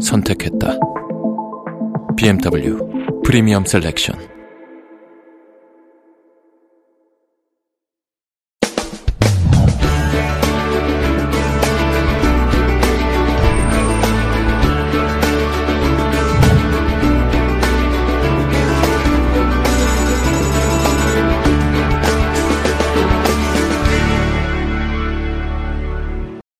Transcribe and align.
선택했다. 0.00 0.78
BMW 2.16 2.78
프리미엄 3.24 3.64
셀렉션. 3.64 4.18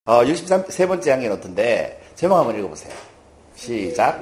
어, 0.05 0.23
63번째 0.25 1.09
항의 1.09 1.29
노트인데, 1.29 2.01
제목 2.15 2.35
한번 2.35 2.57
읽어보세요. 2.57 3.10
시작. 3.61 4.19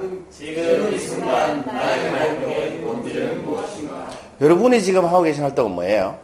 여러분이 4.38 4.82
지금 4.82 5.04
하고 5.06 5.22
계신 5.22 5.42
활동은 5.42 5.72
뭐예요? 5.72 6.18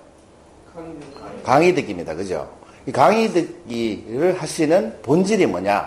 강의 1.42 1.74
듣기입니다. 1.74 2.14
그죠? 2.14 2.46
이 2.86 2.92
강의 2.92 3.28
듣기를 3.32 4.36
하시는 4.38 4.98
본질이 5.00 5.46
뭐냐를 5.46 5.86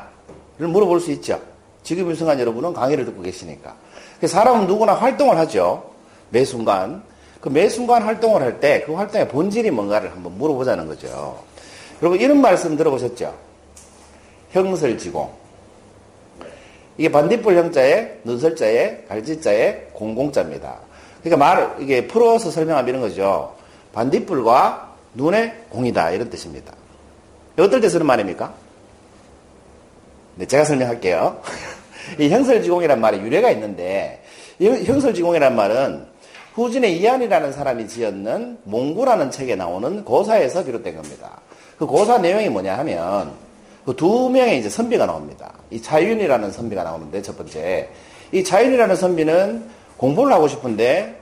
물어볼 0.57 0.99
수 0.99 1.11
있죠. 1.11 1.39
지금 1.83 2.11
이 2.11 2.15
순간 2.15 2.39
여러분은 2.39 2.73
강의를 2.73 3.05
듣고 3.05 3.21
계시니까. 3.21 3.75
그 4.19 4.27
사람은 4.27 4.65
누구나 4.65 4.93
활동을 4.95 5.37
하죠. 5.37 5.91
매 6.31 6.43
순간. 6.43 7.03
그 7.41 7.49
매 7.49 7.69
순간 7.69 8.01
활동을 8.03 8.41
할 8.41 8.59
때 8.59 8.83
그 8.85 8.93
활동의 8.93 9.27
본질이 9.29 9.69
뭔가를 9.71 10.11
한번 10.11 10.35
물어보자는 10.37 10.87
거죠. 10.87 11.41
여러분 12.01 12.19
이런 12.19 12.41
말씀 12.41 12.75
들어보셨죠? 12.75 13.33
형설지공. 14.51 15.38
이게 16.99 17.09
반딧불 17.09 17.55
형자에 17.55 18.19
눈설자에 18.25 19.05
갈지자에 19.07 19.91
공공자입니다. 19.93 20.79
그러니까 21.23 21.37
말 21.37 21.77
이게 21.79 22.05
풀어서 22.05 22.51
설명하면 22.51 22.99
거죠. 22.99 23.55
반딧불과 23.93 24.95
눈의 25.13 25.53
공이다 25.69 26.11
이런 26.11 26.29
뜻입니다. 26.29 26.73
어떨 27.57 27.79
때 27.79 27.87
쓰는 27.87 28.05
말입니까? 28.05 28.53
네, 30.35 30.45
제가 30.45 30.65
설명할게요. 30.65 31.41
이 32.19 32.27
형설지공이란 32.27 32.99
말에 32.99 33.21
유래가 33.21 33.49
있는데 33.51 34.21
이 34.59 34.67
형설지공이란 34.67 35.55
말은 35.55 36.05
후진의 36.53 36.97
이한이라는 36.99 37.53
사람이 37.53 37.87
지었는 37.87 38.57
몽구라는 38.65 39.31
책에 39.31 39.55
나오는 39.55 40.03
고사에서 40.03 40.65
비롯된 40.65 40.97
겁니다. 40.97 41.39
그 41.77 41.85
고사 41.85 42.17
내용이 42.17 42.49
뭐냐 42.49 42.77
하면 42.79 43.31
그 43.89 43.95
두 43.95 44.29
명의 44.29 44.59
이제 44.59 44.69
선비가 44.69 45.07
나옵니다. 45.07 45.51
이 45.71 45.81
차윤이라는 45.81 46.51
선비가 46.51 46.83
나오는데 46.83 47.23
첫 47.23 47.35
번째 47.35 47.89
이 48.31 48.43
차윤이라는 48.43 48.95
선비는 48.95 49.67
공부를 49.97 50.31
하고 50.31 50.47
싶은데 50.47 51.19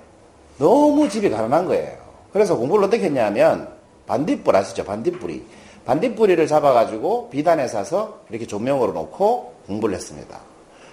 너무 0.58 1.08
집이 1.08 1.30
가난한 1.30 1.66
거예요. 1.68 1.96
그래서 2.34 2.58
공부를 2.58 2.84
어떻게 2.84 3.06
했냐면 3.06 3.70
반딧불 4.06 4.54
아시죠? 4.54 4.84
반딧불이 4.84 5.46
반딧불이를 5.86 6.46
잡아가지고 6.48 7.30
비단에 7.30 7.70
사서 7.70 8.20
이렇게 8.30 8.46
조명으로 8.46 8.92
놓고 8.92 9.54
공부를 9.68 9.96
했습니다. 9.96 10.38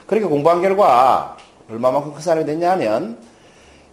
그렇게 0.07 0.27
공부한 0.27 0.63
결과 0.63 1.37
얼마만큼 1.69 2.13
큰 2.15 2.21
사람이 2.21 2.47
됐냐면 2.47 3.19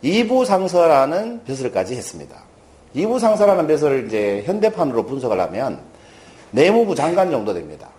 이부상서라는 0.03 1.45
벼슬까지 1.45 1.95
했습니다. 1.95 2.43
이부상서라는 2.93 3.65
벼슬을 3.65 4.05
이제 4.05 4.43
현대판으로 4.45 5.07
분석을 5.07 5.39
하면 5.39 5.90
내무부 6.51 6.95
장관 6.95 7.31
정도 7.31 7.53
됩니다. 7.53 7.89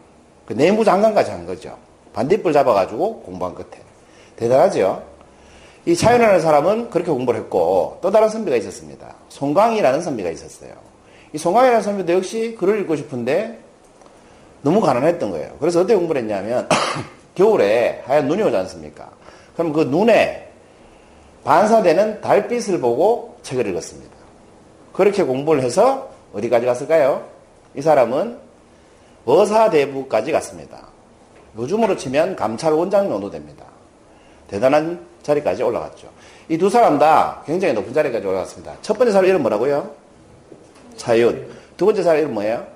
그 0.46 0.54
내무 0.54 0.84
장관까지 0.84 1.30
한 1.30 1.46
거죠. 1.46 1.76
반딧불 2.12 2.52
잡아가지고 2.52 3.22
공부한 3.22 3.54
끝에. 3.54 3.82
대단하죠? 4.36 5.02
이 5.84 5.96
차윤이라는 5.96 6.40
사람은 6.40 6.91
그렇게 6.91 7.10
공부를 7.10 7.41
했고 7.41 7.98
또 8.00 8.10
다른 8.10 8.28
선비가 8.28 8.56
있었습니다. 8.56 9.14
송강이라는 9.28 10.00
선비가 10.02 10.30
있었어요. 10.30 10.72
이 11.32 11.38
송강이라는 11.38 11.82
선비도 11.82 12.12
역시 12.12 12.56
글을 12.58 12.80
읽고 12.80 12.96
싶은데 12.96 13.58
너무 14.62 14.80
가난했던 14.80 15.30
거예요. 15.30 15.56
그래서 15.58 15.80
어떻게 15.80 15.96
공부를 15.96 16.22
했냐면 16.22 16.68
겨울에 17.34 18.02
하얀 18.06 18.28
눈이 18.28 18.42
오지 18.42 18.56
않습니까? 18.56 19.10
그럼 19.56 19.72
그 19.72 19.80
눈에 19.82 20.48
반사되는 21.44 22.20
달빛을 22.20 22.80
보고 22.80 23.36
책을 23.42 23.66
읽었습니다. 23.68 24.12
그렇게 24.92 25.24
공부를 25.24 25.62
해서 25.62 26.10
어디까지 26.32 26.66
갔을까요? 26.66 27.31
이 27.75 27.83
사람은 27.83 28.38
어사대부까지 29.25 30.33
갔습니다. 30.33 30.87
요즘으로 31.56 31.97
치면 31.97 32.37
감찰원장 32.37 33.09
정도 33.09 33.31
됩니다. 33.31 33.65
대단한 34.49 35.06
자리까지 35.22 35.62
올라갔죠. 35.62 36.09
이 36.49 36.59
두 36.59 36.69
사람 36.69 36.99
다 36.99 37.43
굉장히 37.47 37.72
높은 37.75 37.93
자리까지 37.93 38.27
올라갔습니다. 38.27 38.75
첫 38.83 38.99
번째 38.99 39.12
사람 39.12 39.27
이름 39.28 39.43
뭐라고요? 39.43 39.91
차윤. 40.97 41.49
두 41.77 41.87
번째 41.87 42.03
사람 42.03 42.19
이름 42.19 42.34
뭐예요? 42.34 42.66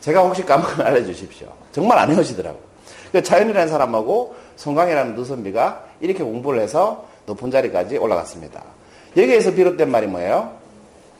제가 0.00 0.22
혹시 0.22 0.44
까먹으면 0.44 0.86
알려주십시오. 0.86 1.48
정말 1.72 1.98
안 1.98 2.10
헤어지더라고요. 2.10 2.62
그 3.12 3.22
차윤이라는 3.22 3.68
사람하고 3.68 4.34
송강이라는 4.56 5.16
두 5.16 5.24
선비가 5.24 5.84
이렇게 6.00 6.22
공부를 6.22 6.60
해서 6.60 7.06
높은 7.26 7.50
자리까지 7.50 7.98
올라갔습니다. 7.98 8.62
여기에서 9.16 9.52
비롯된 9.52 9.90
말이 9.90 10.06
뭐예요? 10.06 10.52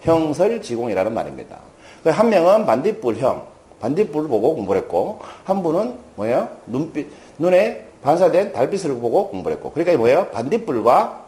형설지공이라는 0.03 1.13
말입니다. 1.13 1.59
한 2.05 2.31
명은 2.31 2.67
반딧불형, 2.67 3.43
반딧불을 3.81 4.29
보고 4.29 4.55
공부를 4.55 4.83
했고, 4.83 5.21
한 5.45 5.63
분은 5.63 5.95
뭐예요? 6.17 6.49
눈빛, 6.67 7.09
눈에 7.39 7.85
반사된 8.03 8.53
달빛을 8.53 8.95
보고 9.01 9.29
공부를 9.29 9.57
했고. 9.57 9.71
그러니까 9.73 9.97
뭐예요? 9.99 10.27
반딧불과 10.29 11.25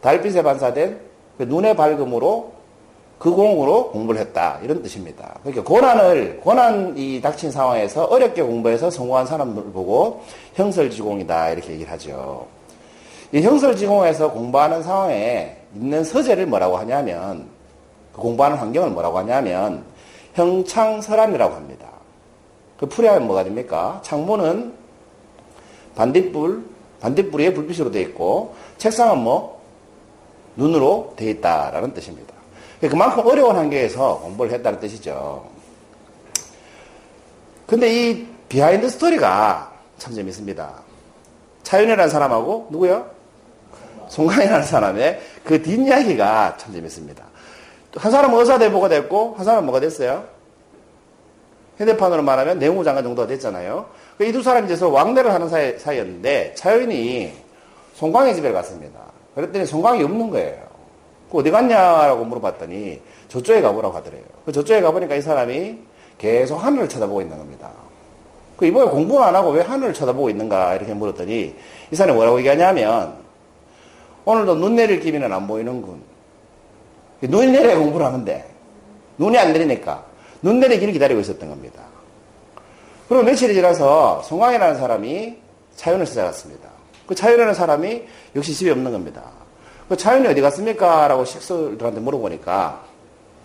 달빛에 0.00 0.42
반사된 0.42 0.98
그 1.38 1.44
눈의 1.44 1.76
밝음으로 1.76 2.52
그 3.18 3.30
공으로 3.30 3.92
공부를 3.92 4.20
했다. 4.20 4.58
이런 4.62 4.82
뜻입니다. 4.82 5.36
그러니까 5.42 5.62
고난을, 5.62 6.40
고난이 6.40 7.20
닥친 7.22 7.52
상황에서 7.52 8.04
어렵게 8.04 8.42
공부해서 8.42 8.90
성공한 8.90 9.26
사람들을 9.26 9.70
보고 9.70 10.22
형설지공이다. 10.54 11.50
이렇게 11.50 11.72
얘기를 11.74 11.92
하죠. 11.92 12.46
이 13.30 13.40
형설지공에서 13.40 14.32
공부하는 14.32 14.82
상황에 14.82 15.56
있는 15.74 16.02
서재를 16.02 16.46
뭐라고 16.46 16.76
하냐면, 16.78 17.46
그 18.12 18.20
공부하는 18.20 18.58
환경을 18.58 18.90
뭐라고 18.90 19.18
하냐면, 19.18 19.84
형창설안이라고 20.34 21.54
합니다. 21.54 21.88
그 22.78 22.86
풀이하면 22.86 23.26
뭐가 23.26 23.44
됩니까? 23.44 24.00
창문은 24.02 24.74
반딧불, 25.94 26.64
반딧불 27.00 27.40
에 27.40 27.52
불빛으로 27.52 27.90
되어 27.90 28.02
있고, 28.02 28.54
책상은 28.78 29.18
뭐? 29.18 29.62
눈으로 30.56 31.14
되어 31.16 31.28
있다라는 31.30 31.94
뜻입니다. 31.94 32.34
그만큼 32.80 33.24
어려운 33.26 33.56
환경에서 33.56 34.18
공부를 34.20 34.52
했다는 34.52 34.80
뜻이죠. 34.80 35.48
근데 37.66 38.10
이 38.10 38.26
behind 38.48 38.88
story가 38.88 39.72
참 39.98 40.14
재밌습니다. 40.14 40.82
차윤이라는 41.62 42.10
사람하고 42.10 42.68
누구요? 42.70 43.08
송강이라는 44.08 44.64
사람의 44.64 45.20
그 45.44 45.62
뒷이야기가 45.62 46.56
참 46.58 46.72
재밌습니다. 46.72 47.24
한 47.94 48.10
사람은 48.10 48.38
어사대부가 48.38 48.88
됐고, 48.88 49.34
한 49.36 49.44
사람은 49.44 49.64
뭐가 49.66 49.80
됐어요? 49.80 50.24
현대판으로 51.78 52.22
말하면 52.22 52.58
내무장관 52.58 53.02
정도가 53.02 53.28
됐잖아요. 53.28 53.86
이 54.20 54.32
두 54.32 54.42
사람이 54.42 54.66
이제 54.66 54.76
서로 54.76 54.92
왕래를 54.92 55.32
하는 55.32 55.48
사이, 55.48 55.78
사이 55.78 55.98
였는데, 55.98 56.54
차윤이 56.54 57.32
송광의 57.94 58.34
집에 58.34 58.52
갔습니다. 58.52 59.00
그랬더니 59.34 59.66
송광이 59.66 60.02
없는 60.04 60.30
거예요. 60.30 60.62
그 61.30 61.38
어디 61.38 61.50
갔냐라고 61.50 62.24
물어봤더니, 62.24 63.00
저쪽에 63.28 63.62
가보라고 63.62 63.96
하더래요. 63.96 64.22
그 64.44 64.52
저쪽에 64.52 64.80
가보니까 64.80 65.14
이 65.14 65.22
사람이 65.22 65.78
계속 66.18 66.56
하늘을 66.56 66.88
쳐다보고 66.88 67.22
있는 67.22 67.36
겁니다. 67.38 67.70
그 68.56 68.66
이번에 68.66 68.90
공부를 68.90 69.24
안 69.26 69.34
하고 69.34 69.50
왜 69.50 69.62
하늘을 69.62 69.92
쳐다보고 69.94 70.30
있는가 70.30 70.74
이렇게 70.74 70.94
물었더니, 70.94 71.56
이 71.90 71.96
사람이 71.96 72.14
뭐라고 72.14 72.38
얘기하냐면, 72.38 73.14
오늘도 74.24 74.54
눈 74.56 74.76
내릴 74.76 75.00
기미는 75.00 75.32
안 75.32 75.46
보이는군. 75.48 76.11
눈이 77.28 77.52
내려야 77.52 77.78
공부를 77.78 78.06
하는데 78.06 78.48
눈이 79.18 79.38
안 79.38 79.52
내리니까 79.52 80.04
눈 80.42 80.60
내리기를 80.60 80.92
기다리고 80.92 81.20
있었던 81.20 81.48
겁니다. 81.48 81.82
그리고 83.08 83.24
며칠이 83.24 83.54
지나서 83.54 84.22
송강이라는 84.22 84.76
사람이 84.76 85.36
차윤을 85.76 86.06
찾아갔습니다. 86.06 86.68
그 87.06 87.14
차윤이라는 87.14 87.54
사람이 87.54 88.02
역시 88.34 88.54
집에 88.54 88.70
없는 88.70 88.90
겁니다. 88.90 89.22
그 89.88 89.96
차윤이 89.96 90.26
어디 90.26 90.40
갔습니까? 90.40 91.08
라고 91.08 91.24
식솔들한테 91.24 92.00
물어보니까 92.00 92.82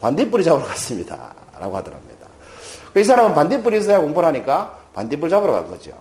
반딧불이 0.01 0.43
잡으러 0.43 0.65
갔습니다. 0.65 1.33
라고 1.59 1.75
하더랍니다. 1.75 2.27
그이 2.93 3.03
사람은 3.03 3.35
반딧불이 3.35 3.79
있어야 3.79 3.99
공부를 3.99 4.27
하니까 4.29 4.77
반딧불 4.93 5.29
잡으러 5.29 5.53
간 5.53 5.67
거죠. 5.67 5.91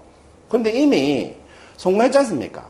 그런데 0.49 0.71
이미 0.71 1.35
성공했지 1.77 2.17
않습니까? 2.19 2.65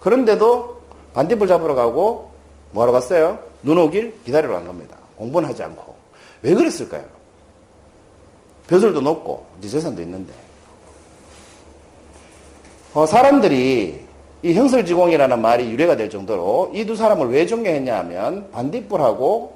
그런데도 0.00 0.80
반딧불 1.14 1.46
잡으러 1.46 1.74
가고 1.74 2.30
뭐하러 2.72 2.92
갔어요? 2.92 3.38
눈 3.64 3.78
오길 3.78 4.14
기다리러 4.24 4.54
간 4.54 4.66
겁니다. 4.66 4.96
공부는 5.16 5.48
하지 5.48 5.62
않고. 5.62 5.94
왜 6.42 6.54
그랬을까요? 6.54 7.04
벼슬도 8.68 9.00
높고, 9.00 9.44
이제 9.58 9.68
재산도 9.68 10.00
있는데. 10.02 10.32
어, 12.94 13.06
사람들이 13.06 14.04
이 14.42 14.52
형설지공이라는 14.54 15.40
말이 15.40 15.70
유래가 15.70 15.96
될 15.96 16.10
정도로 16.10 16.70
이 16.74 16.84
두 16.84 16.94
사람을 16.94 17.28
왜 17.30 17.46
존경했냐 17.46 17.98
하면 18.00 18.50
반딧불하고 18.52 19.54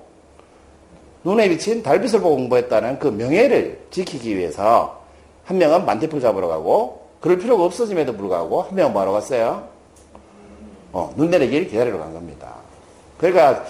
눈에 1.25 1.49
비친 1.50 1.82
달빛을 1.82 2.20
보고 2.20 2.37
공부했다는 2.37 2.99
그 2.99 3.08
명예를 3.08 3.87
지키기 3.90 4.37
위해서 4.37 5.02
한 5.44 5.58
명은 5.58 5.84
반딧불 5.84 6.20
잡으러 6.20 6.49
가고 6.49 7.06
그럴 7.20 7.38
필요가 7.38 7.64
없어짐에도 7.64 8.16
불구하고 8.16 8.62
한 8.62 8.75
명은 8.75 8.93
뭐하러 8.93 9.12
갔어요? 9.12 9.69
어, 10.93 11.12
눈 11.16 11.31
내리길 11.31 11.69
기다리러 11.69 11.99
간 11.99 12.14
겁니다. 12.14 12.54
그러니까 13.19 13.65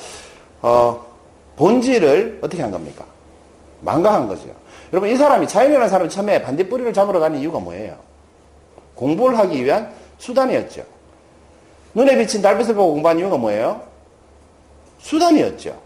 어, 0.62 1.05
본질을 1.56 2.39
어떻게 2.43 2.62
한 2.62 2.71
겁니까? 2.71 3.05
망가한 3.81 4.29
거죠. 4.29 4.49
여러분 4.93 5.09
이 5.09 5.17
사람이 5.17 5.49
자연이라는 5.49 5.89
사람이 5.89 6.11
처음에 6.11 6.43
반딧불이를 6.43 6.93
잡으러 6.93 7.19
가는 7.21 7.39
이유가 7.39 7.59
뭐예요? 7.59 7.97
공부를 8.95 9.39
하기 9.39 9.65
위한 9.65 9.93
수단이었죠. 10.19 10.83
눈에 11.95 12.17
비친 12.17 12.43
달빛을 12.43 12.75
보고 12.75 12.93
공부한 12.93 13.19
이유가 13.19 13.37
뭐예요? 13.37 13.81
수단이었죠. 14.99 15.77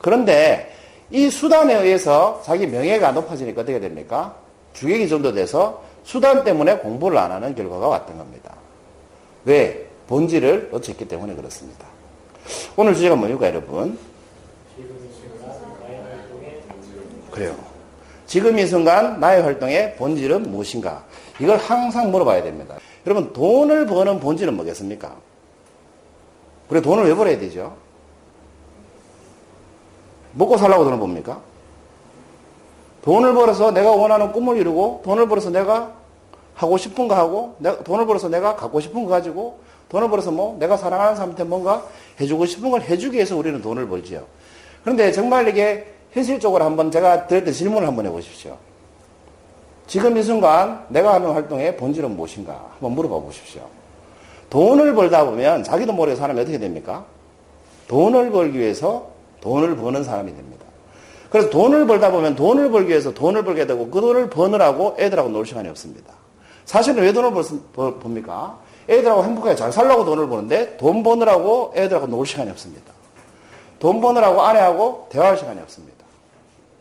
그런데 0.00 0.72
이 1.10 1.30
수단에 1.30 1.74
의해서 1.74 2.42
자기 2.44 2.66
명예가 2.66 3.12
높아지니까 3.12 3.62
어떻게 3.62 3.80
됩니까? 3.80 4.34
주객이 4.72 5.08
정도 5.08 5.32
돼서 5.32 5.82
수단 6.04 6.44
때문에 6.44 6.78
공부를 6.78 7.18
안 7.18 7.32
하는 7.32 7.54
결과가 7.54 7.88
왔던 7.88 8.18
겁니다. 8.18 8.54
왜? 9.44 9.86
본질을 10.08 10.68
놓쳤기 10.70 11.08
때문에 11.08 11.34
그렇습니다. 11.34 11.93
오늘 12.76 12.94
주제가 12.94 13.16
뭐니까 13.16 13.46
여러분? 13.46 13.98
그래요. 17.30 17.56
지금 18.26 18.58
이 18.58 18.66
순간 18.66 19.20
나의 19.20 19.42
활동의 19.42 19.96
본질은 19.96 20.50
무엇인가? 20.50 21.04
이걸 21.40 21.58
항상 21.58 22.10
물어봐야 22.10 22.42
됩니다. 22.42 22.76
여러분, 23.06 23.32
돈을 23.32 23.86
버는 23.86 24.20
본질은 24.20 24.54
뭐겠습니까? 24.54 25.16
그래, 26.68 26.80
돈을 26.80 27.04
왜 27.04 27.14
벌어야 27.14 27.38
되죠? 27.38 27.76
먹고 30.32 30.56
살라고 30.56 30.84
돈을 30.84 30.98
봅니까? 30.98 31.40
돈을 33.02 33.34
벌어서 33.34 33.70
내가 33.72 33.90
원하는 33.90 34.32
꿈을 34.32 34.56
이루고, 34.56 35.02
돈을 35.04 35.28
벌어서 35.28 35.50
내가 35.50 35.92
하고 36.54 36.76
싶은 36.78 37.08
거 37.08 37.14
하고, 37.14 37.56
내가, 37.58 37.82
돈을 37.84 38.06
벌어서 38.06 38.28
내가 38.28 38.56
갖고 38.56 38.80
싶은 38.80 39.04
거 39.04 39.10
가지고, 39.10 39.58
돈을 39.90 40.08
벌어서 40.08 40.30
뭐, 40.30 40.56
내가 40.58 40.76
사랑하는 40.76 41.14
사람한테 41.14 41.44
뭔가 41.44 41.84
해주고 42.20 42.46
싶은 42.46 42.70
걸 42.70 42.82
해주기 42.82 43.16
위해서 43.16 43.36
우리는 43.36 43.60
돈을 43.60 43.88
벌지요. 43.88 44.24
그런데 44.82 45.10
정말 45.12 45.48
이게 45.48 45.92
현실적으로 46.12 46.64
한번 46.64 46.90
제가 46.90 47.26
드렸던 47.26 47.52
질문을 47.52 47.86
한번 47.86 48.06
해보십시오. 48.06 48.56
지금 49.86 50.16
이 50.16 50.22
순간 50.22 50.84
내가 50.88 51.14
하는 51.14 51.32
활동의 51.32 51.76
본질은 51.76 52.16
무엇인가 52.16 52.70
한번 52.72 52.92
물어봐 52.92 53.20
보십시오. 53.20 53.62
돈을 54.50 54.94
벌다 54.94 55.24
보면 55.24 55.64
자기도 55.64 55.92
모르게 55.92 56.16
사람이 56.16 56.40
어떻게 56.40 56.58
됩니까? 56.58 57.04
돈을 57.88 58.30
벌기 58.30 58.58
위해서 58.58 59.10
돈을 59.40 59.76
버는 59.76 60.04
사람이 60.04 60.34
됩니다. 60.34 60.64
그래서 61.28 61.50
돈을 61.50 61.86
벌다 61.86 62.12
보면 62.12 62.36
돈을 62.36 62.70
벌기 62.70 62.90
위해서 62.90 63.12
돈을 63.12 63.44
벌게 63.44 63.66
되고 63.66 63.90
그 63.90 64.00
돈을 64.00 64.30
버느라고 64.30 64.96
애들하고 64.98 65.30
놀 65.30 65.44
시간이 65.44 65.68
없습니다. 65.68 66.14
사실은 66.64 67.02
왜 67.02 67.12
돈을 67.12 67.32
벌, 67.72 67.98
봅니까? 67.98 68.58
애들하고 68.88 69.24
행복하게 69.24 69.56
잘 69.56 69.72
살라고 69.72 70.04
돈을 70.04 70.28
버는데 70.28 70.76
돈 70.76 71.02
버느라고 71.02 71.72
애들하고 71.76 72.06
놀 72.06 72.26
시간이 72.26 72.50
없습니다. 72.50 72.92
돈 73.78 74.00
버느라고 74.00 74.42
아내하고 74.42 75.08
대화할 75.10 75.36
시간이 75.36 75.60
없습니다. 75.60 76.04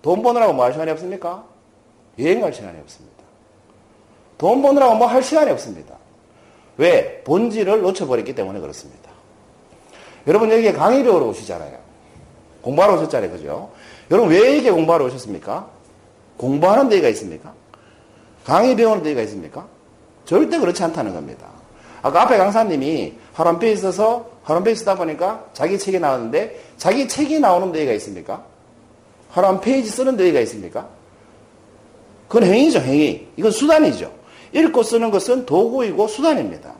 돈 0.02 0.22
버느라고 0.22 0.54
뭐 0.54 0.66
할 0.66 0.74
시간이 0.74 0.92
없습니까? 0.92 1.44
여행 2.20 2.42
갈 2.42 2.54
시간이 2.54 2.78
없습니다. 2.82 3.24
돈 4.38 4.62
버느라고 4.62 4.96
뭐 4.96 5.08
할 5.08 5.24
시간이 5.24 5.50
없습니다. 5.52 5.96
왜? 6.78 7.22
본질을 7.24 7.82
놓쳐버렸기 7.82 8.36
때문에 8.36 8.60
그렇습니다. 8.60 9.12
여러분 10.28 10.52
여기에 10.52 10.74
강의 10.74 11.04
배우러 11.04 11.26
오시잖아요. 11.28 11.78
공부하러 12.62 12.96
오셨잖아요. 12.96 13.32
그죠? 13.32 13.72
여러분 14.12 14.32
왜 14.32 14.58
이게 14.58 14.72
공부하러 14.72 15.06
오셨습니까? 15.06 15.68
공부하는 16.38 16.90
데가 16.90 17.10
있습니까? 17.10 17.54
강의 18.46 18.76
배우는 18.76 19.04
데가 19.04 19.22
있습니까? 19.22 19.68
절대 20.26 20.58
그렇지 20.60 20.84
않다는 20.84 21.14
겁니다. 21.14 21.48
아까 22.04 22.24
앞에 22.24 22.38
강사님이 22.38 23.14
하람페에 23.34 23.72
있어서 23.72 24.30
하람페에 24.44 24.76
쓰다 24.76 24.96
보니까 24.96 25.46
자기 25.54 25.80
책이 25.80 26.00
나왔는데 26.00 26.60
자기 26.78 27.08
책이 27.08 27.40
나오는 27.40 27.72
데가 27.72 27.94
있습니까? 27.94 28.44
하람 29.30 29.62
페이지 29.62 29.90
쓰는 29.90 30.16
데가 30.18 30.42
있습니까? 30.42 30.88
그건 32.28 32.48
행위죠, 32.48 32.80
행위. 32.80 33.28
이건 33.38 33.52
수단이죠. 33.52 34.12
읽고 34.52 34.84
쓰는 34.84 35.12
것은 35.12 35.46
도구이고 35.46 36.08
수단입니다. 36.08 36.74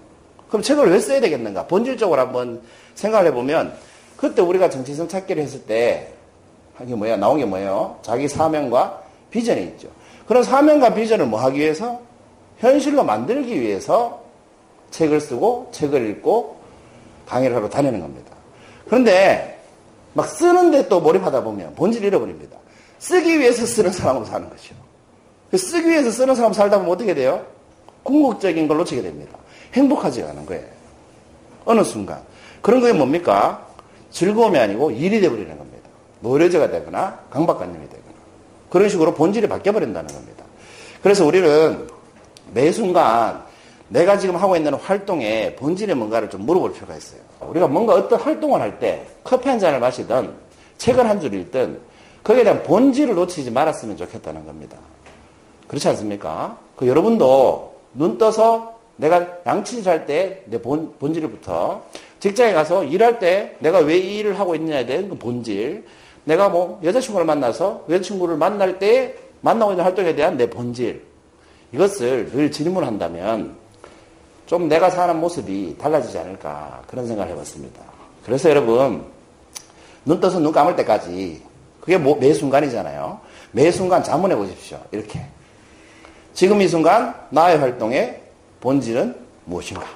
그럼 0.50 0.62
책을 0.62 0.92
왜 0.92 1.00
써야 1.00 1.22
되겠는가? 1.22 1.68
본질적으로 1.68 2.20
한번 2.22 2.62
생각을 2.96 3.28
해보면 3.28 3.74
그때 4.18 4.42
우리가 4.42 4.70
정체성 4.70 5.08
찾기를 5.08 5.42
했을 5.42 5.62
때 5.62 6.14
이게 6.84 6.94
뭐야? 6.96 7.18
나온 7.18 7.38
게 7.38 7.46
뭐예요? 7.46 7.98
자기 8.02 8.28
사명과 8.28 9.02
비전이 9.32 9.64
있죠. 9.64 9.88
그런 10.28 10.44
사명과 10.44 10.94
비전을 10.94 11.26
뭐 11.28 11.40
하기 11.42 11.60
위해서? 11.60 12.02
현실로 12.60 13.04
만들기 13.04 13.60
위해서 13.60 14.23
책을 14.94 15.20
쓰고 15.20 15.70
책을 15.72 16.10
읽고 16.12 16.62
강의를 17.26 17.56
하러 17.56 17.68
다니는 17.68 18.00
겁니다. 18.00 18.32
그런데 18.86 19.60
막 20.14 20.28
쓰는데 20.28 20.88
또 20.88 21.02
몰입하다 21.02 21.44
보면 21.44 21.74
본질 21.76 22.04
잃어버립니다. 22.04 22.58
쓰기 23.00 23.40
위해서 23.40 23.66
쓰는 23.66 23.92
사람으로 23.92 24.26
사는 24.26 24.48
거죠. 24.48 24.76
쓰기 25.56 25.90
위해서 25.90 26.12
쓰는 26.12 26.36
사람 26.36 26.54
살다 26.54 26.78
보면 26.78 26.94
어떻게 26.94 27.14
돼요? 27.16 27.46
궁극적인 28.04 28.68
걸 28.68 28.78
놓치게 28.78 29.02
됩니다. 29.02 29.38
행복하지 29.74 30.24
않은 30.24 30.46
거예요. 30.46 30.64
어느 31.66 31.84
순간. 31.84 32.22
그런 32.62 32.82
게 32.82 32.94
뭡니까? 32.94 33.66
즐거움이 34.12 34.58
아니고 34.60 34.92
일이 34.92 35.20
되어버리는 35.20 35.58
겁니다. 35.58 35.90
노려져가 36.20 36.70
되거나 36.70 37.20
강박관념이 37.32 37.90
되거나. 37.90 38.14
그런 38.70 38.90
식으로 38.90 39.16
본질이 39.16 39.48
바뀌어버린다는 39.48 40.14
겁니다. 40.14 40.44
그래서 41.02 41.26
우리는 41.26 41.88
매 42.54 42.72
순간 42.72 43.44
내가 43.94 44.18
지금 44.18 44.36
하고 44.36 44.56
있는 44.56 44.74
활동에 44.74 45.54
본질이 45.56 45.94
뭔가를 45.94 46.28
좀 46.32 46.48
물어볼 46.48 46.74
필요가 46.74 46.96
있어요. 46.96 47.22
우리가 47.42 47.68
뭔가 47.68 47.94
어떤 47.94 48.20
활동을 48.20 48.60
할 48.60 48.80
때 48.80 49.06
커피 49.24 49.50
한 49.50 49.60
잔을 49.60 49.80
마시든 49.80 50.32
책을 50.80 51.08
한 51.08 51.22
줄 51.22 51.34
읽든 51.36 51.80
거기에 52.24 52.44
대한 52.44 52.64
본질을 52.64 53.14
놓치지 53.14 53.52
말았으면 53.52 53.96
좋겠다는 53.98 54.46
겁니다. 54.48 54.78
그렇지 55.68 55.88
않습니까? 55.90 56.58
그 56.76 56.88
여러분도 56.88 57.76
눈 57.94 58.18
떠서 58.18 58.80
내가 58.96 59.28
양치질 59.46 59.88
할 59.88 60.06
때 60.08 60.44
내 60.48 60.60
본, 60.60 60.94
본질부터 61.00 61.84
직장에 62.20 62.54
가서 62.54 62.84
일할 62.84 63.20
때 63.20 63.56
내가 63.60 63.78
왜 63.80 63.98
이 64.00 64.18
일을 64.18 64.40
하고 64.40 64.56
있느냐에 64.56 64.88
대한 64.88 65.08
그 65.10 65.16
본질 65.20 65.86
내가 66.24 66.50
뭐 66.50 66.80
여자친구를 66.84 67.28
만나서 67.28 67.86
여자친구를 67.90 68.38
만날 68.38 68.80
때 68.80 69.14
만나고 69.42 69.74
있는 69.74 69.84
활동에 69.84 70.16
대한 70.16 70.36
내 70.38 70.50
본질 70.50 71.04
이것을 71.74 72.32
늘 72.32 72.50
질문한다면 72.52 73.62
좀 74.54 74.70
내가 74.70 74.88
사는 74.88 75.20
모습이 75.20 75.76
달라지지 75.80 76.16
않을까 76.20 76.84
그런 76.86 77.08
생각을 77.08 77.32
해봤습니다. 77.32 77.82
그래서 78.24 78.52
여러분 78.52 79.04
눈 80.06 80.20
떠서 80.20 80.38
눈 80.38 80.52
감을 80.52 80.76
때까지 80.76 81.42
그게 81.82 81.98
뭐, 81.98 82.16
매 82.18 82.32
순간이잖아요. 82.36 83.20
매 83.52 83.72
순간 83.72 84.04
자문해 84.04 84.36
보십시오. 84.36 84.80
이렇게 84.92 85.26
지금 86.36 86.62
이 86.62 86.68
순간 86.68 87.16
나의 87.32 87.58
활동의 87.58 88.22
본질은 88.62 89.16
무엇인가? 89.46 89.88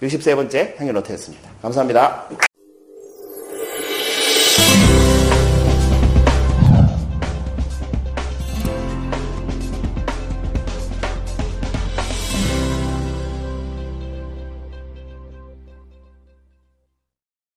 63번째 0.00 0.80
행위 0.80 0.90
노트였습니다. 0.90 1.50
감사합니다. 1.60 2.28